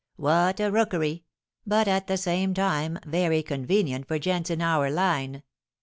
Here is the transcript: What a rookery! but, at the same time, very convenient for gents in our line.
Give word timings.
What 0.15 0.59
a 0.59 0.71
rookery! 0.71 1.25
but, 1.63 1.87
at 1.87 2.07
the 2.07 2.17
same 2.17 2.55
time, 2.55 2.97
very 3.05 3.43
convenient 3.43 4.07
for 4.07 4.17
gents 4.17 4.49
in 4.49 4.59
our 4.59 4.89
line. 4.89 5.43